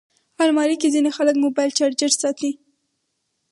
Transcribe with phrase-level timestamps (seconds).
[0.43, 2.51] الماري کې ځینې خلک موبایل چارجر ساتي